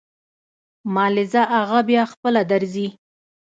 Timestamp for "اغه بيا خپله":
1.59-2.41